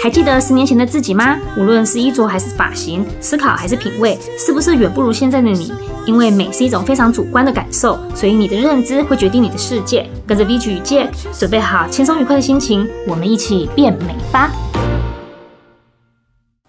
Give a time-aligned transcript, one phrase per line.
[0.00, 1.36] 还记得十年前的自己吗？
[1.56, 5.72] 无论是衣着还是发型，思考还是品味，是不是远不如现在的你？
[6.06, 10.08] 因为美是一种非常主观的感受，所以你的认知会决定你的世界。
[10.24, 14.52] 跟着 VG 与 Jack，准备好轻松愉快的心情，我们一起变美吧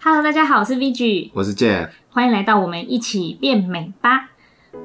[0.02, 4.30] ！Hello，大家好，我是 VG，我是 Jack，欢迎来到我们一起变美吧。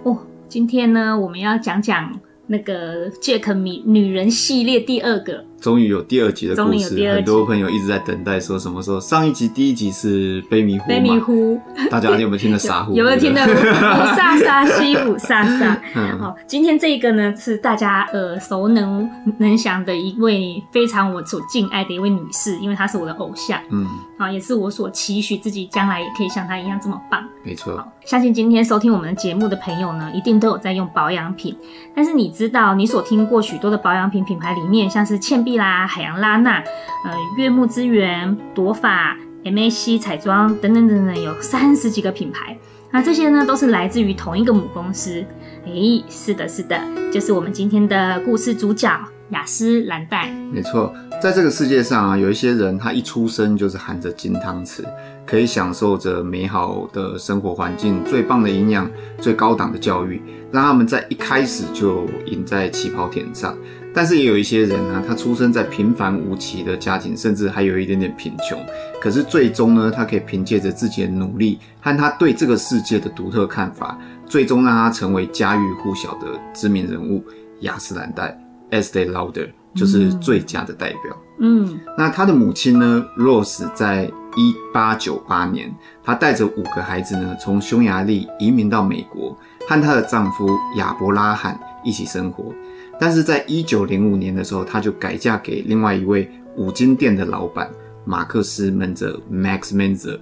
[0.04, 5.46] 哦，今天呢，我们要讲讲那个 Jack 女女人系列第二个。
[5.66, 10.88] 终于有第二集的故事，很多朋友一直在等待，说什么时候上一集第一集是悲迷呼？
[10.88, 11.60] 悲迷呼，
[11.90, 12.94] 大家有没有听到傻呼？
[12.96, 15.76] 有没有听到五煞煞西五煞煞？
[16.22, 19.10] 好，今天这个呢是大家耳熟能
[19.40, 23.88] 能详的一位非常我所敬爱的一位女士，因为她是我的偶像，嗯，
[24.18, 27.24] 啊，也是我所期许自己将来也可以像他一样这么棒。
[27.44, 31.58] 没错，相信今天收听我们的节目的朋友呢，一定都有在用保养品。
[31.96, 35.56] 但是你知道，你所听过许多的保养品品牌里面，像是倩碧。
[35.56, 36.58] 啦，海洋拉娜，
[37.06, 42.58] 呃，悦木资源、朵法、MAC 彩妆等等等等，有三十几个品牌。
[42.92, 45.24] 那这些呢，都是来自于同一个母公司。
[45.66, 46.78] 诶，是的，是的，
[47.10, 48.90] 就是我们今天的故事主角
[49.32, 50.30] 雅诗兰黛。
[50.52, 54.84] 没错，在这个世界上啊，有一些人，他一出生就是含着金汤匙，
[55.26, 63.58] 可以享受着美好的生活环境、最棒的营养、最高档的教育，让他们在一开始就赢在起跑点上。
[63.94, 68.60] 但是也有一些人呢，他出生在平凡无奇的家庭，甚至还有一点点贫穷。
[69.02, 77.24] 可是最终呢，他可以凭借着自己的努力和他对这个世界的独特看法，最终让他成为家喻户晓的知名人物——
[77.62, 78.38] 雅诗兰黛
[78.72, 81.18] （Estée Lauder） 就是最佳的代表。
[81.40, 84.06] 嗯，那他的母亲呢，Rose 在
[84.38, 92.54] 一八九八年，她带着五个孩子呢，从匈牙利移民到美国，和她的丈夫亚伯拉罕一起生活。
[92.98, 97.70] 但是在一九零五年的时候，她就改嫁给另外一位五金店的老板
[98.06, 100.18] 马克思门泽 （Max Menzer），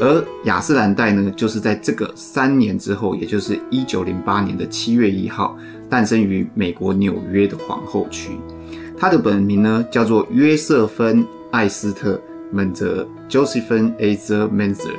[0.00, 5.56] 而雅诗兰黛呢，就是在这个三年之后，也就是一九零八年的七月一号，
[5.92, 8.30] 诞生于美国纽约的皇后区。
[8.98, 12.14] 她的本名呢叫做约瑟芬·艾斯特·
[12.50, 14.96] 门泽 （Josephine Esther Menzer），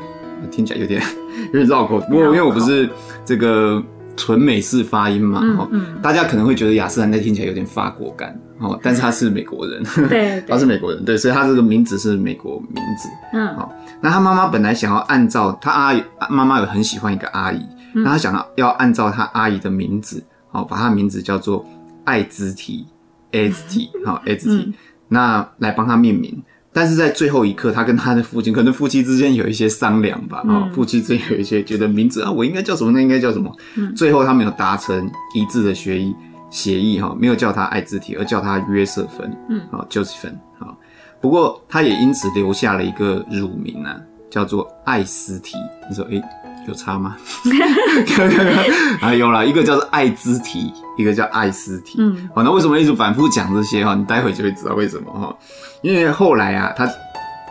[0.52, 1.02] 听起来有点
[1.48, 2.88] 有点绕口，不过因为我不是
[3.26, 3.84] 这个。
[4.16, 17.60] 纯美式发音嘛，嗯嗯、大家可能会觉得雅诗兰黛听起来有点法国感，哦，但是他是美国人， 对，他是美国人，对，所以他这个名字是美国名字，嗯，好，那他妈妈本来想要按照他阿姨，妈妈有很喜欢一个阿姨，
[17.96, 20.24] 那他想要要按照他阿姨的名字，
[20.54, 21.66] 好，把他的名字叫做
[22.06, 22.86] 艾兹提
[23.32, 24.74] ，S T，好，S T，
[25.10, 26.42] 那来帮他命名。
[26.72, 32.92] 但是在最后一刻，他跟他的父亲可能夫妻之间有一些商量吧，啊、嗯，夫妻之间有一些觉得名字啊，我应该叫什么？
[32.92, 33.56] 那应该叫什么？
[33.76, 36.16] 嗯，最后他没有达成一致的协议
[36.50, 40.74] 协议哈，没有叫他艾兹提，而叫他约瑟芬，嗯，好，Josephine，啊，
[41.22, 43.96] 不过他也因此留下了一个乳名啊，
[44.32, 45.56] 叫做艾斯提。
[45.88, 46.24] 你说，诶、欸
[46.68, 47.16] 有差吗？
[49.02, 51.98] 啊，有啦，一个叫做艾兹提，一个叫艾斯提。
[52.00, 53.94] 嗯，好，那为什么一直反复讲这些哈？
[53.96, 55.36] 你待会就会知道为什么哈。
[55.82, 56.90] 因为后来啊，他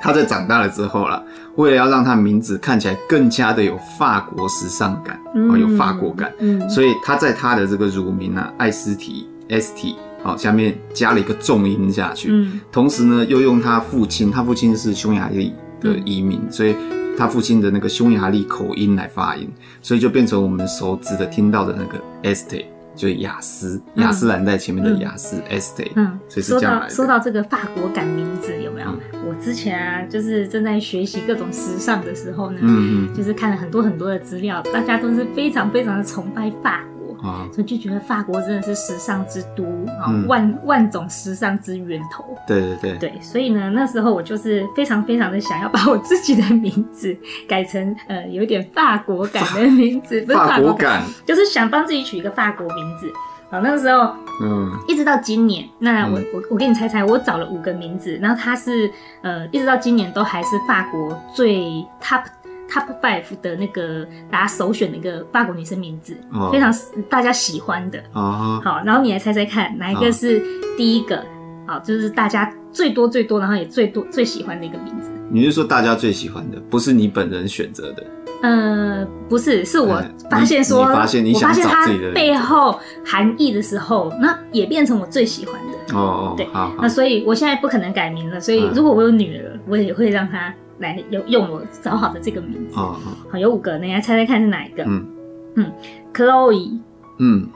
[0.01, 1.23] 他在长大了之后啦，
[1.57, 5.21] 为了要让他名字看起来更加的有法国时尚感，
[5.51, 16.75] 哦，有法国感，嗯，所以他在他的这个乳名啊，艾斯提 S T，好，下面加了一个重音下去，嗯，同时呢，又用他父亲，他父亲是匈牙利的移民，所以。
[17.17, 19.49] 他父亲的那个匈牙利口音来发音，
[19.81, 22.65] 所以就变成我们熟知的听到的那个 Estée，
[22.95, 25.91] 就是雅思，雅诗兰黛前面的雅思 Estée。
[25.95, 26.95] 嗯，所以是这样来的。
[26.95, 28.89] 说到这个法国感名字有没有？
[29.13, 36.92] 嗯、我之前啊，就是正在学习各种时尚的时候呢，嗯嗯，就是看了很多很多的资料，大家都是非常非常的崇拜法国。
[37.23, 39.63] 啊，所以就觉得法国真的是时尚之都
[40.01, 42.25] 啊，嗯、万万种时尚之源头。
[42.47, 47.17] 对对对，对，所以呢，那时候我就是非常非常的想要把我自己的名字
[47.49, 53.11] 改成呃有一点法国感的名字，不是法国感，就是想帮自己取一个法国名字。
[53.51, 58.91] 好，那个时候，嗯，一直到今年，那我我我给你猜猜，我找了五个名字，然后它是
[59.21, 62.25] 呃一直到今年都还是法国最 top。
[62.73, 66.51] Top Five 的那个大家首选的一个法国女生名字，oh.
[66.51, 66.73] 非常
[67.11, 67.99] 大家喜欢的。
[68.15, 68.65] 哦，oh.
[68.65, 70.43] 好，然后你来猜猜看，哪一个是
[70.75, 71.23] 第一个？
[71.67, 71.85] 好，oh.
[71.85, 75.11] 就是大家最多最多，然后也最多最喜欢的一个名字。
[75.31, 78.03] 你是说大家最喜欢的，不是你本人选择的？
[78.43, 85.95] 呃，不是，是我发现说，发现你想找自己的我发现它背后含义的时候，那也变成我最喜欢的。
[85.95, 86.37] 哦，oh.
[86.39, 90.53] 对，好，好，那所以我现在不可能改名了，所以如果我有女儿，我也会让她。
[90.83, 92.97] 来，有用我找好的这个名字，哦、
[93.31, 94.85] 好，有五个，你来猜猜看是哪一个？
[94.85, 95.09] 嗯。
[95.55, 95.71] 嗯
[96.15, 96.81] ，Chloe，
[97.19, 97.47] 嗯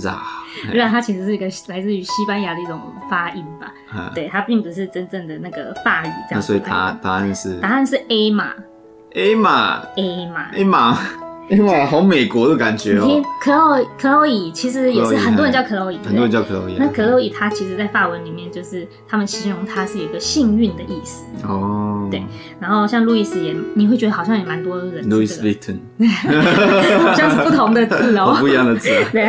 [0.00, 0.18] ra
[0.72, 6.42] 因为它其实是一个来自于西班牙的一种发音吧，嗯、对，它并不是真正的那个法语这样。
[6.42, 8.52] 所以它答案是答案是 A 嘛
[9.14, 10.64] ？A 嘛？A 嘛？A
[11.60, 11.86] 嘛？A 嘛？
[11.86, 13.22] 好美国的感觉哦。
[13.42, 16.76] Chloe Chloe 其实也是很多人叫 Chloe，很多人叫 Chloe。
[16.78, 22.08] 那 Chloe 它其实在法文里面就是他们形容它是有一个幸运的意思哦。
[22.10, 22.22] 对，
[22.60, 25.08] 然后像路易斯也，你会觉得好像也蛮多人。
[25.08, 25.72] 路易斯·维特，
[27.00, 28.88] 好像是不同的字哦， 不一样的字。
[29.10, 29.24] 对，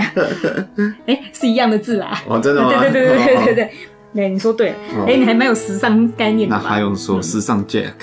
[1.05, 2.21] 哎，是一样的字啦。
[2.27, 2.69] 哦，真的吗？
[2.79, 3.71] 对对对对对对对，
[4.13, 4.75] 对，你说对了。
[5.07, 6.55] 哎，你还蛮有时尚概念的。
[6.55, 7.93] 那还用说时尚 Jack？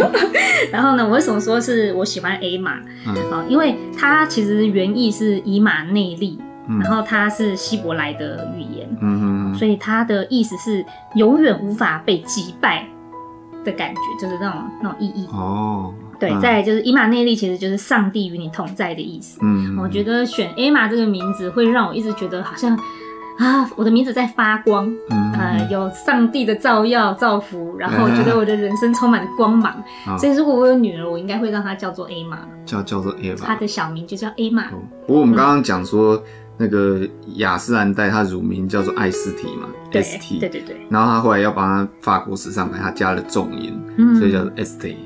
[0.72, 2.78] 然后呢，我为什么说是我喜欢 A 玛？
[3.06, 3.14] 嗯，
[3.48, 6.38] 因为它其实原意是以马内利，
[6.80, 10.84] 然后它是希伯来的语言，嗯嗯，所以它的意思是
[11.16, 12.86] 永远无法被击败。
[13.64, 19.38] 的感觉就是那种那种意义哦，对，嗯、再来就是以马内利，其实就是上帝与你同在的意思。
[19.40, 22.76] 嗯，我觉得选 Emma 这个名字会让我一直觉得好像
[23.38, 29.74] 啊，我的名字在发光，嗯、呃，有上帝的照耀造福，然后我觉得我的人生充满了光芒。
[30.08, 34.64] 嗯、所以如果我有女儿，我应该会让她叫做 Emma，叫叫做 Emma，她的小名就叫 Emma。
[35.06, 36.16] 不过我们刚刚讲说。
[36.16, 36.22] 嗯
[36.58, 37.00] 那个
[37.36, 40.76] 雅诗兰黛，它乳名叫做艾斯提嘛，S T，对对对。
[40.90, 43.82] 然后他后来要帮他法国时尚牌，他加了重音，
[44.16, 44.96] 所以叫做 S T，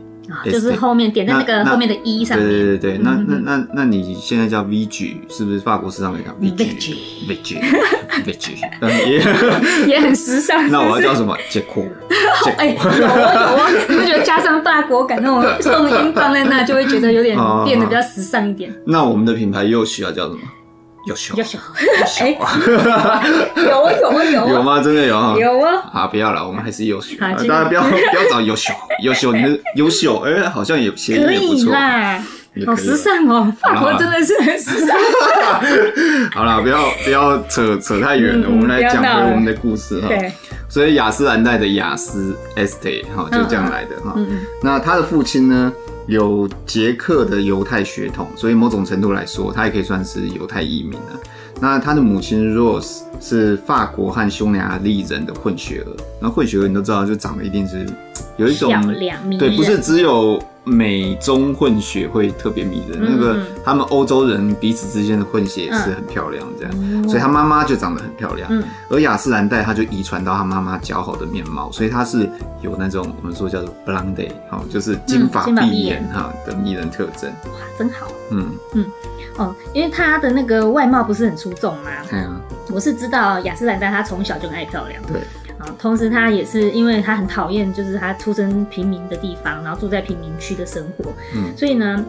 [0.45, 2.47] 就是后面点在那个后面的 E 上面。
[2.47, 8.57] 对对对对，那那那那你现在叫 V G，是不是法国时尚美感 V G？V G，V G，
[9.11, 9.19] 也
[9.89, 10.67] 也很时尚。
[10.71, 11.37] 那我要叫什么？
[11.51, 11.83] 杰克。
[12.59, 13.07] 哎，有啊有
[13.57, 18.73] 啊，你不觉得加上法国感那种重音放在那，就会觉得有点变得比较时尚一点？
[18.85, 20.41] 那我们的品牌又需要叫什么？
[21.07, 21.57] 优秀，优秀，
[22.21, 24.83] 哎， 有啊有啊有有吗？
[24.83, 25.83] 真的有啊，有啊。
[25.93, 27.17] 好，不要了，我们还是优秀。
[27.21, 28.73] 大家不要 不要找优秀，
[29.03, 31.73] 优秀，你的优秀，哎，好像也谐音也不错，
[32.65, 34.97] 好时尚哦，法国真的是很时尚。
[36.33, 40.09] 好了，不要不要扯扯太远了，我们来讲回我们的故事哈。
[40.09, 40.33] 对，
[40.69, 44.17] 所以雅诗兰黛的雅诗 Estée 哈，就这样来的哈。
[44.63, 45.73] 那他的父亲呢？
[46.09, 51.19] 有捷克的犹太血统，所以某种程度来说，他也可以算是犹太移民啊。
[51.61, 55.91] 那他的母亲 Rose 是法国和匈牙利人的混血儿。
[56.23, 57.85] 那混血儿你都知道，就长得一定是
[58.37, 58.71] 有一种
[59.39, 60.43] 对，不是只有。
[60.69, 68.51] 美中混血会特别迷人，那个他们欧洲人彼此之间的混血也是很漂亮，这样，所以他妈妈就长得很漂亮。
[68.91, 72.29] 而雅诗兰黛她就遗传到她妈妈姣好的面貌，所以她是
[72.63, 77.31] 有那种我们说叫做 blonde，好，就是金发碧眼哈的迷人特征。
[77.45, 78.09] 哇，真好。
[78.33, 78.85] 嗯嗯
[79.37, 81.91] 哦，因为她的那个外貌不是很出众吗。
[82.11, 82.41] 对啊。
[82.73, 85.01] 我是知道雅诗兰黛她从小就很爱漂亮。
[85.05, 85.21] 对。
[85.79, 91.13] 同时，他也是因为他很讨厌，就是他出生平民的地方，然后住在贫民区的生活。
[91.35, 92.05] 嗯，所以呢，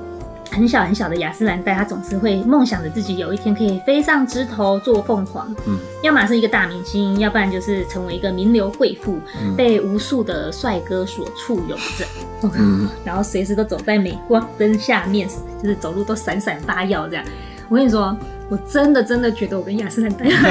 [0.51, 5.53] 很小很小的雅诗兰黛，他总是会梦想着自己有一天可以飞上枝头做凤凰。
[5.65, 12.05] 嗯，要么是一个大明星，要不然就是成为一个名流贵妇，嗯、被无数的帅哥所簇拥着。
[12.57, 15.27] 嗯， 然后随时都走在镁光灯下面，
[15.61, 17.25] 就是走路都闪闪发耀这样。
[17.69, 18.15] 我跟你说。
[18.49, 20.41] 我真的真的觉得我跟雅诗兰黛很像。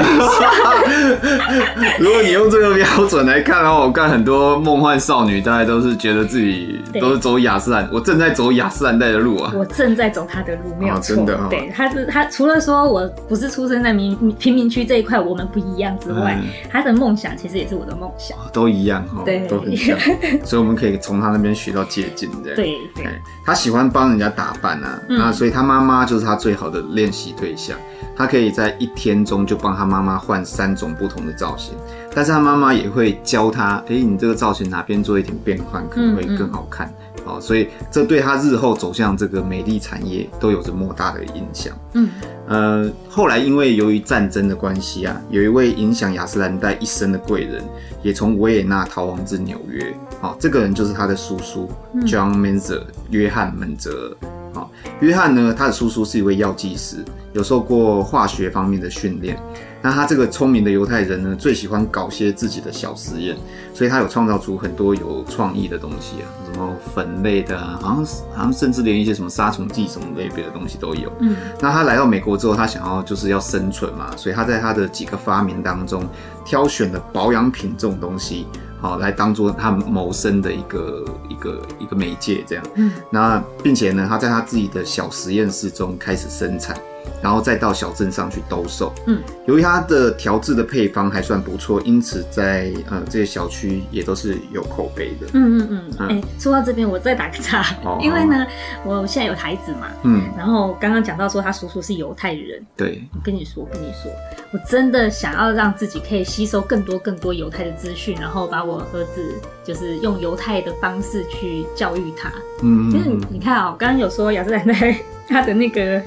[1.98, 9.50] 如果你用这个标准来看的话，我看很多梦幻少女，大概都是觉得自己都是走雅诗兰，我正在走雅诗兰黛的路啊。
[9.54, 11.16] 我正在走她的路，没有错。
[11.16, 16.38] 真的，对，她是她除了说我不是出生在民贫民区这一块，我们不一样之外，
[16.70, 19.98] 她的梦想其实也是我的梦想，都一样哈，对，都很像。
[20.44, 22.56] 所以我们可以从她那边学到借鉴，这样。
[22.56, 23.06] 对对。
[23.44, 27.74] 她喜欢帮人家打扮啊，那所以她妈妈就是她最好的练习对象。
[28.16, 31.74] 他可以在一天中就帮他妈妈换三种不同的造型，
[32.14, 36.92] 但是他妈妈也会教他，哎、欸，你这个造型哪边做一点变换可能会更好看，
[37.24, 41.74] 哦、所以这对他日后走向这个美丽产业都有着莫大的影响。
[41.92, 42.08] 嗯，
[42.46, 47.62] 呃，后来因为由于战争的关系啊，有一位影响雅诗兰黛一生的贵人，
[48.02, 54.28] 也从维也纳逃亡至纽约，哦，这个人就是他的叔叔、嗯、John Menzer 约翰·门泽尔。
[54.56, 54.68] 哦，
[55.00, 57.04] 约翰呢，他的叔叔是一位药剂师。
[57.32, 59.38] 有受过化学方面的训练。
[59.82, 63.36] 那他这个聪明的犹太人呢，最喜欢搞些自己的小实验，
[63.74, 71.12] 所以他有创造出很多有创意的东西啊，什么粉类的啊，好像好像甚至连一些什么杀虫剂什么类别的东西都有。
[71.20, 76.08] 嗯，那他来到美国之后，他想要就是要生存嘛，所以他在他的几个发明当中，
[76.42, 78.46] 挑选了保养品这种东西，
[78.80, 82.64] 好来当做他谋生的一个一个一个媒介这样。
[82.74, 86.76] 嗯，那并且呢，他在他自己的小实验室中开始生产。
[87.22, 88.92] 然后再到小镇上去兜售。
[89.06, 95.26] 嗯，由于它的调制的配方还算不错，因此在呃这些小区也都是有口碑的。
[95.32, 95.90] 嗯嗯嗯。
[95.98, 98.46] 哎、嗯欸，说到这边，我再打个岔，哦、因为呢，
[98.84, 99.88] 我现在有孩子嘛。
[100.04, 100.28] 嗯。
[100.36, 102.64] 然后刚刚讲到说他叔叔是犹太人。
[102.76, 103.02] 对。
[103.12, 104.10] 我跟你说，我跟你说，
[104.52, 109.34] 我真的想要让自己可以吸收更多更多犹太的资讯，然后把我儿子
[109.64, 112.30] 就是用犹太的方式去教育他。
[112.62, 112.90] 嗯。
[112.90, 114.96] 就是你看啊、喔，刚刚有说亚斯兰在。
[115.28, 116.00] 他的那个，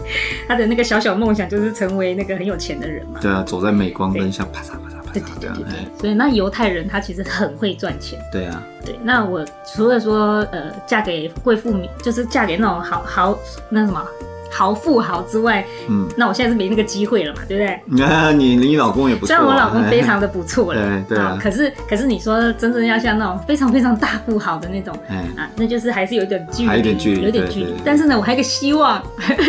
[0.47, 3.19] 他的那个小小梦想就是成为那个很有钱的人嘛。
[3.21, 5.13] 对啊，走在镁光灯下，啪嚓啪嚓啪嚓。
[5.13, 5.99] 对对对对对。
[5.99, 8.19] 所以那犹太人他其实很会赚钱。
[8.31, 8.63] 对啊。
[8.85, 13.37] 对，那我除了说呃，嫁给贵妇，就是嫁给那种好好
[13.69, 14.01] 那什么。
[14.51, 17.63] 豪富豪之外，嗯，那我现在是没那个机会了嘛，对不
[17.97, 18.03] 对？
[18.05, 24.93] 啊，你你老公也不错，啊，虽然我老公非常的不错了， 对对啊，可是可是你说真正要像那种非常非常大富豪的那种，
[25.37, 27.73] 啊，那就是还是有点距离，有点距离，有点距离。
[27.85, 29.01] 但是呢，我还有个希望，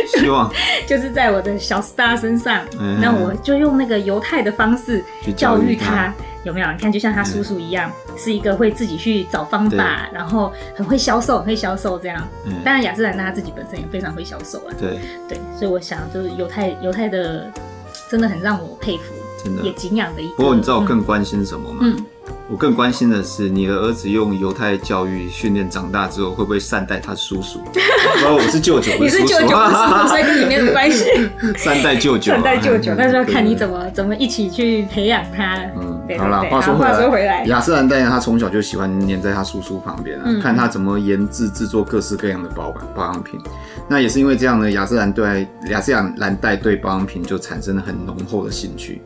[0.09, 0.51] 希望。
[0.87, 2.63] 就是在我的小 star 身上，
[3.01, 6.13] 那我就用那个犹太的方式去教育他。
[6.45, 6.73] 有没有？
[6.73, 12.27] 你看，就像他叔叔一样，嗯、是一个会自己去找方法，然后很会销售，很会销售这样。
[12.47, 14.75] 嗯、当然，雅诗兰他自己本身也非常会销售啊。
[14.79, 17.51] 对对，所以我想，就是犹太犹太的，
[18.11, 20.35] 真的很让我佩服，真的也敬仰的一个。
[20.37, 21.79] 不过，你知道我更关心什么吗？
[21.83, 22.05] 嗯。
[22.51, 27.61] 嗯我更关心的是，你的儿子用犹太教育训练长大之后，会不会善待他叔叔？
[28.27, 29.57] 哦，我是舅舅， 你是舅舅，
[30.09, 31.05] 所以跟你没有关系。
[31.57, 35.55] 善待舅舅，善待舅舅，那就要看你怎么怎么一起去培养他。
[35.81, 43.39] 嗯，好了，话说话说回来，亚瑟兰黛呢，他从小就喜欢黏在他叔叔旁边啊，看他怎么研制制作各式各样的保保养品。
[43.89, 49.01] 那也是因为这样呢，亚瑟兰对亚斯兰黛对保养品就产生了很浓厚的兴趣。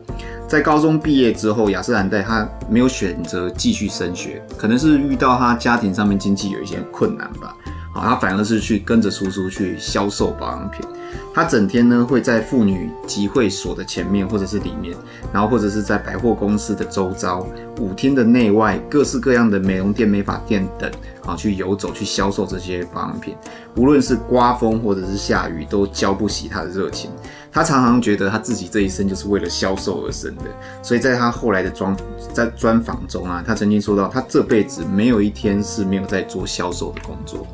[0.47, 7.55] 在高中毕业之后，亚斯兰黛他没有选择继续升学，可能是遇到他家庭上面经济有一些困难吧。
[7.95, 10.85] 啊，他反而是去跟着叔叔去销售保养品。
[11.33, 14.95] 他整天呢会在妇女集会所的前面或者是里面，
[15.33, 17.45] 然后或者是在百货公司的周遭、
[17.79, 20.89] 舞厅的内外、各式各样的美容店、美发店等，
[21.25, 23.33] 啊，去游走去销售这些保养品。
[23.75, 27.09] 无论是刮风或者是下雨，都浇不熄他的热情。
[27.51, 30.43] 他常常觉得他自己这一生就是为了销售而生的，
[30.81, 31.95] 所以在他后来的专
[32.33, 37.45] 在专访中啊，他曾经说到，他这辈子没有一天是没有在做销售的工作。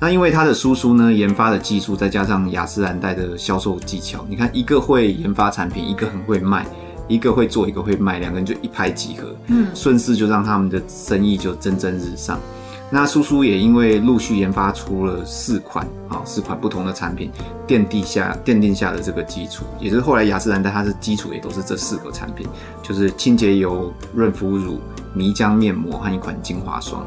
[0.00, 6.64] 那因为他的叔叔呢研发的技术，再加上雅诗兰黛的销售技巧，你看一个会研发产品，一个很会卖，
[7.08, 12.38] 一个会做，一个会卖，两个人就一拍即合，嗯，顺势就让他们的生意就蒸蒸日上。
[12.90, 17.30] 那叔叔也因为陆续研发出了四款啊，四款不同的产品，
[17.66, 22.46] 奠定下奠定下的这个基础，也就是后来雅诗兰黛它的基础也都是这四个产品，
[22.82, 24.78] 就是清洁油、润肤乳、
[25.12, 27.04] 泥浆面膜和一款精华霜。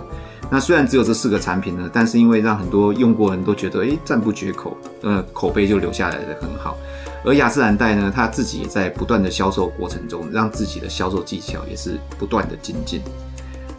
[0.53, 6.77] 那虽然只有这四个产品呢，但是因为让很多用过人都觉得诶赞不绝口，呃口碑就留下来的很好。
[7.23, 13.01] 而雅诗兰黛呢，它自己也在不断的销售过程中，让自己的销售技巧也是不断的精进。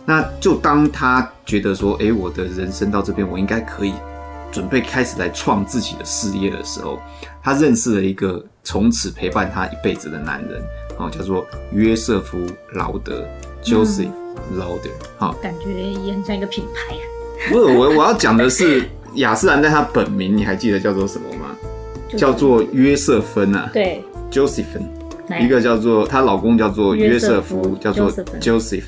[0.07, 3.93] 那就当他觉得说，哎，我的人生到这边，我应该可以
[4.50, 6.99] 准备开始来创自己的事业的时候，
[7.43, 10.62] 他认识了一个从此陪伴他一辈子的男人，
[10.99, 12.38] 哦，叫做约瑟夫·
[12.73, 13.25] 劳德
[13.62, 14.09] （Joseph
[14.57, 14.91] Lauder）。
[15.19, 17.05] 好，感觉也很像一个品牌啊。
[17.51, 18.85] 不是，我我要讲的是
[19.17, 21.57] 雅诗兰黛它本名，你还记得叫做什么吗？
[22.09, 23.71] 就是、叫做约瑟芬啊。
[23.73, 24.89] 对，Josephine。
[25.41, 28.83] 一个叫做她老公叫做约瑟夫，叫做 Joseph，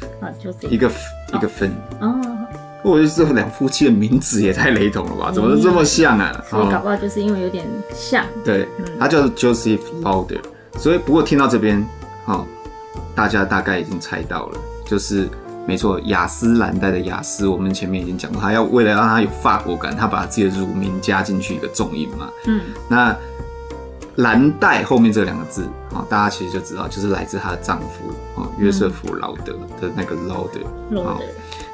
[0.69, 0.91] 一个
[1.33, 1.73] 一个芬。
[2.01, 2.21] 哦，
[2.83, 5.33] 我觉得这两夫妻的名字也太雷同了吧？
[5.33, 6.45] 怎么这么像啊？
[6.51, 8.27] 所以搞不好就是因为有点像。
[8.45, 8.69] 对，
[9.01, 10.41] 他叫做 Joseph Lauder。
[10.77, 11.83] 所以不过听到这边，
[12.27, 12.47] 好，
[13.15, 15.27] 大家大概已经猜到了，就是
[15.67, 22.29] 没错，雅斯兰黛的雅斯，我们前面已经讲过，他要为了让它有法国感，他把自己的乳名加进去一个重音嘛。
[22.47, 23.17] 嗯，那。
[24.19, 30.61] 兰黛后面这两个字啊，大家其实就知道，就是来自她的丈夫啊，约瑟夫·劳德的那个劳德。
[30.91, 31.25] 劳德。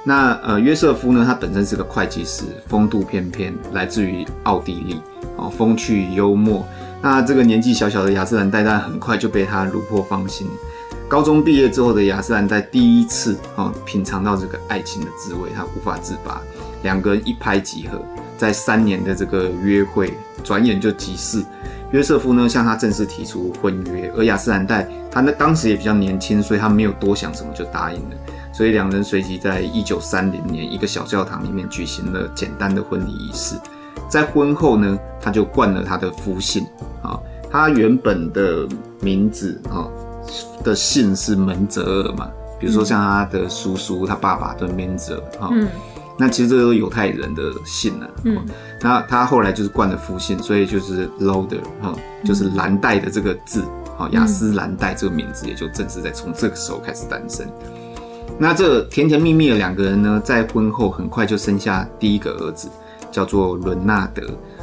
[0.05, 5.03] 那呃，约瑟夫呢，他本身是个会计师，风度翩翩，来自于奥地利，
[5.37, 6.67] 哦，风趣幽默。
[7.03, 10.49] 那这个年纪小小的雅斯兰黛，但很快就被他虏获芳心。
[11.11, 16.41] 高中毕业之后的亚斯兰黛，第一次啊品尝到这个爱情的滋味，他无法自拔，
[16.85, 18.01] 两个人一拍即合，
[18.39, 20.15] 在三年的这个约会，
[20.45, 21.45] 转眼就即逝。
[21.91, 28.17] 约瑟夫呢向他正式提出婚约，而雅诗兰黛他那当时也比较年轻，所以他没有多想什么就答应了。
[28.53, 33.57] 所以两人随即在一九三零年一个小教堂里面举行了简单的婚礼仪式。
[34.09, 36.65] 在婚后呢，他就冠了他的夫姓
[37.03, 37.19] 啊，
[37.51, 38.65] 他原本的
[39.01, 39.91] 名字啊
[40.63, 45.55] 的姓是门泽尔嘛，比如说像他的叔叔，他爸爸的门泽尔哈。
[46.19, 48.09] 那其实这都是犹太人的姓啊。
[48.25, 48.37] 嗯。
[48.83, 51.95] 那他后来就是冠了夫姓，所以就是 Lauder 哈，
[52.25, 53.65] 就是蓝带的这个字，
[53.97, 57.47] 哈，雅斯兰黛这个名字也就正式在从这个时候开始诞生。
[58.39, 62.69] 那这甜甜蜜蜜的两个人呢，在婚后很快就生下第一个儿子，
[63.11, 64.23] 叫做伦纳德。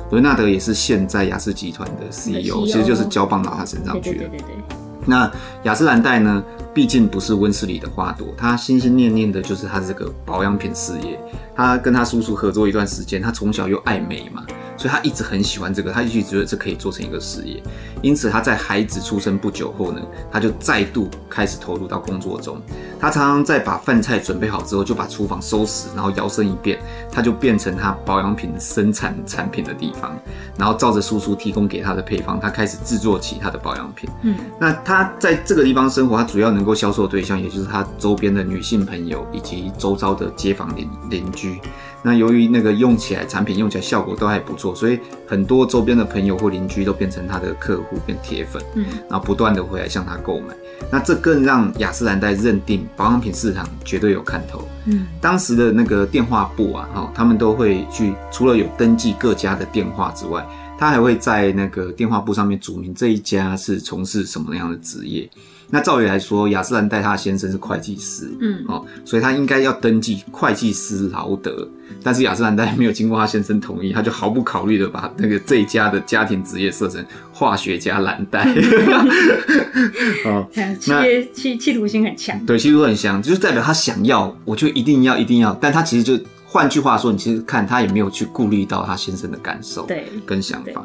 [0.09, 4.17] 伦纳德也是现在雅思集团的 CEO，其实就是交棒到他身上去了。
[4.19, 4.86] 对对对对对。
[5.07, 5.31] 那
[5.63, 6.43] 雅诗兰黛呢？
[6.73, 11.19] 毕竟不是温室里的花朵，他心心念念的就是他这个保养品事业。
[11.55, 14.45] 他跟他叔叔合作一段时间，他从小又爱美嘛，
[14.77, 17.61] 所以他一直很喜欢这个，他一直觉得这可以做成一个事业。
[18.01, 22.61] 因此他在孩子出生不久后呢，他就再度开始投入到工作中。
[22.99, 26.79] 他常常在把饭菜准备好之后，就把厨房收拾，然后摇身一变，
[27.11, 30.15] 他就变成他保养品生产产品的地方。
[30.57, 34.09] 然后照着叔叔提供给他的配方，他开始制作起他的保养品。
[34.21, 41.59] 嗯，那他在这个地方生活，他主要能够销售的对象，也就是他周边的女性朋友以及周遭的街坊邻邻居。
[42.03, 50.53] 那由于那个用起来产品用起来效果都还不错，所以很多周边的朋友或邻居都变成他的客户，变铁粉，嗯，然后不断的回来向他购买。
[50.91, 54.67] 那这更让雅诗兰黛认定保养品市场绝对有看头。
[54.85, 60.45] 嗯，当时的那个电话簿啊，哈，他们都会去，除了有登记各家的电话之外，
[60.77, 65.29] 他还会在那个电话簿上面注明这一家是从事什么样的职业。
[65.69, 71.67] 那照理来说，雅诗兰黛她的先生是会计师，嗯，哦，所以他应该要登记会计师劳德，
[72.01, 78.45] 但是雅诗兰黛没有经过他先生同意，他就毫不考虑的把那个这一家的家庭职业设成化学家兰黛，
[80.23, 86.17] 哦， 那企企图心很强，对，企图很强，就是代表他想要，我就一定要，一定要，但他其实就。
[86.57, 90.83] 换句话说，你其实看他也没有去顾虑到他先生的感受，对，跟想法。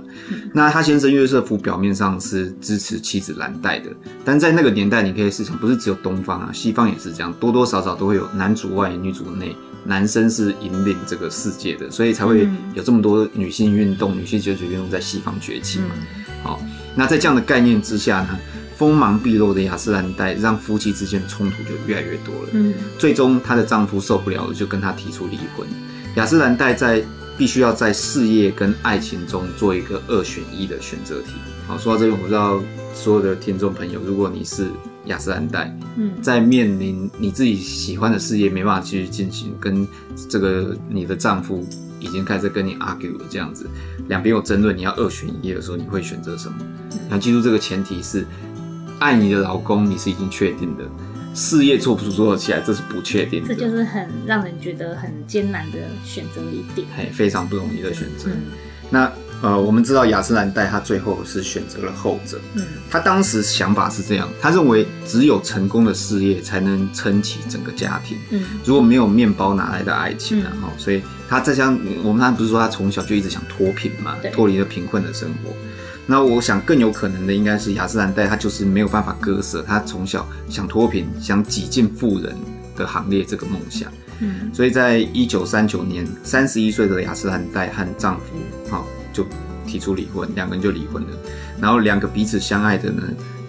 [0.53, 3.89] 那他先生约瑟夫表面上是支持妻子兰黛的，
[4.23, 9.57] 但在那个年代，你可以试想，不是只有东方啊，西方也是这样，多多少少都会有男主外女主内，
[9.87, 15.87] 男生是引领这个世界的，所以才会有这么多女性运动、女性哲学运动在西方崛起嘛。
[16.43, 16.61] 好，
[16.95, 18.39] 那在这样的概念之下呢？
[18.83, 22.49] 锋芒毕露的雅诗兰黛让夫妻之间的冲突就越来越多了。
[22.51, 25.65] 嗯，最终她的丈夫受不了了，就跟她提出离婚。
[26.17, 27.01] 雅诗兰黛在
[27.39, 31.31] 必须要在事业跟爱情中做一个二选一的选择题。
[31.69, 32.61] 好，说到这里，我不知道
[32.93, 34.67] 所有的听众朋友，如果你是
[35.05, 39.87] 雅诗兰黛，嗯，在面临你自己喜欢的事业没办法继续进行，跟
[40.29, 41.65] 这个你的丈夫
[42.01, 43.65] 已经开始跟你 argue 了，这样子，
[44.09, 46.57] 两边有争论，你要二选一的时候，你会选择什么？
[47.13, 48.27] 要记住这个前提是。
[49.03, 50.85] 爱你的老公，你是已经确定的；
[51.35, 53.53] 事业做不做得起来，这是不确定的。
[53.53, 58.31] 这就是很让人觉得很艰难的选择一点，嘿，非常不容易的选择。
[58.31, 58.43] 嗯、
[58.91, 59.13] 那
[59.43, 62.41] 呃，我们知道雅诗兰黛她最后是选择了后者。
[62.55, 68.17] 嗯，她当时想法是这样，她认为只有成功的事业才能撑起整个家庭。
[68.31, 70.53] 嗯，如果没有面包哪来的爱情啊？
[70.63, 75.51] 哈、嗯，所以她在想，我们她不是说她从小就一直想脱贫嘛，脱离了贫困的生活。
[76.07, 82.35] 那我想更有可能的应该是雅诗兰黛，她就是没有办法割舍她从小想脱贫、想挤进富人
[82.77, 83.91] 的行列这个梦想。
[84.21, 89.25] 嗯，所以在一九三九年，三十一岁的雅诗兰黛和丈夫哈就
[89.67, 91.09] 提出离婚，两个人就离婚了。
[91.61, 93.03] 然后两个彼此相爱的呢，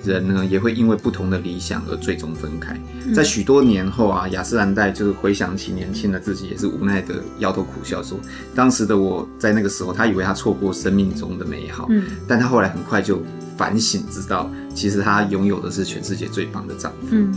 [0.03, 2.79] 人呢也会因为不同的理想而最终分开。
[3.05, 8.19] 嗯、在许多年后啊，雅诗兰黛就是回想起年轻的自己，也是无奈的摇头苦笑说
[8.53, 13.21] ：“当时的我在那个时候，他以为他错过生命中的美好，嗯，但他后来很快就
[13.57, 17.33] 反省，知道其实他拥有的是全世界最棒的丈夫。”嗯，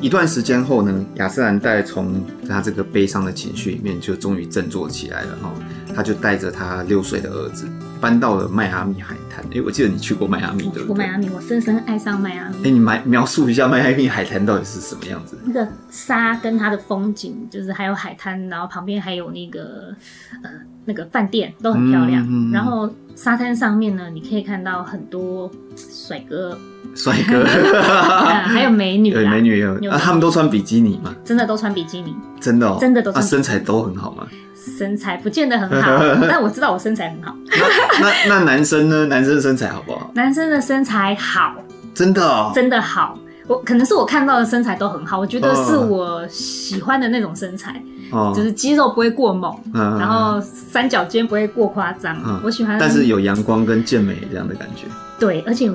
[0.00, 5.52] 一段时间后呢，雅诗兰黛从他这个悲伤的情绪里面就终于振作起来了哈，
[5.94, 7.68] 他就带着他六岁的儿子。
[8.00, 9.44] 搬到了迈阿密海滩。
[9.44, 10.82] 哎、欸，我记得你去过迈阿密，对不对？
[10.82, 12.56] 去过迈阿密，我深深爱上迈阿密。
[12.56, 15.38] 哎、欸，你描描述一下迈阿密海滩到底是什么样子？
[15.44, 19.94] 那个沙跟它的风景，就是还有海滩，然后旁边还有那个
[20.42, 20.50] 呃
[20.84, 22.24] 那个饭店都很漂亮。
[22.24, 26.58] 嗯嗯、然后沙滩上面呢，你可以看到很多帅哥，
[26.94, 27.44] 帅哥，
[28.44, 29.78] 还有美女，对，美女有。
[29.80, 31.14] 有啊，他们都穿比基尼吗？
[31.24, 32.14] 真的都穿比基尼？
[32.40, 34.26] 真的哦，真的都身材都很好吗？
[34.54, 37.34] 身材不见得很好， 但我知道我身材很好。
[37.50, 39.06] 那那那男生呢？
[39.06, 40.10] 男生的身材好不好？
[40.14, 41.54] 男生的身材好，
[41.94, 43.18] 真的哦，真的好。
[43.48, 52.78] 我可能是我看到的身材都很好，我觉得是我喜欢的那种身材，哦、就是肌肉不会过猛，嗯、然后三角肩不会过夸张，嗯、我喜欢。
[52.78, 54.86] 但是有阳光跟健美这样的感觉。
[55.18, 55.68] 对，而且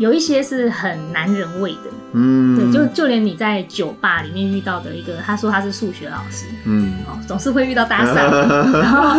[0.00, 1.90] 有一些是很男人味的。
[2.12, 8.14] 嗯，对，就就连你在酒吧里面遇到的一个，他说他是数学老师，嗯，哦，总是会遇到搭讪，
[8.80, 9.10] 然后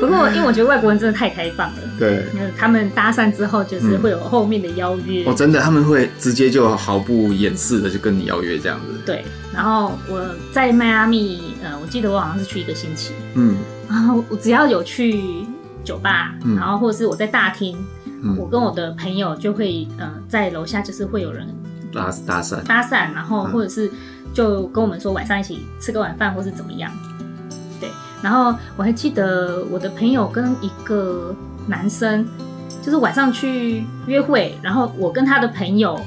[0.00, 2.24] 不过因为我觉得外国人真的太开放了，对，
[2.56, 13.56] 他们搭讪之后就是会有后面的邀约，哦，真的他们会直接就毫不掩饰的就跟你邀约这样子，对，然后我在迈阿密，呃，我记得我好像是去一个星期，嗯，
[13.90, 15.20] 然后我只要有去
[15.84, 17.76] 酒吧，然后或者是我在大厅，
[18.38, 21.46] 我跟我的朋友就会，呃，在楼下就是会有人。
[21.92, 23.90] 搭搭讪，搭讪，然后或者是
[24.34, 26.92] 就跟我们说晚上一起吃个晚饭，或是怎么样，
[27.80, 27.88] 对。
[28.22, 31.34] 然后我还记得我的朋友跟一个
[31.66, 32.26] 男生，
[32.82, 35.98] 就是晚上去约会，然后我跟他的朋友，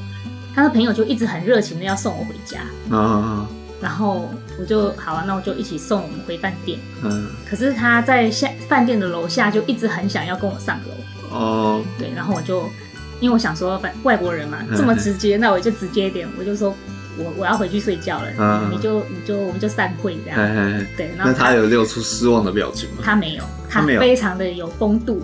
[0.53, 2.59] 他的朋友就一直很热情的要送我回家，
[2.95, 3.47] 啊，
[3.81, 7.27] 然后我就好啊，那我就一起送我们回饭店，嗯。
[7.49, 10.93] 可是他在下饭店的楼下就一直很想要跟我上楼，
[11.29, 12.69] 哦，对，然后我就。
[13.21, 16.73] 因为我想说，反外国人嘛，这么直接，那我就直接一点，我就说
[17.17, 20.39] 我我要回去睡觉了，你就你就我们就散会这样。
[20.95, 22.99] 对，那他有露出失望的表情吗？
[23.03, 25.21] 他没有，他非常的有风度。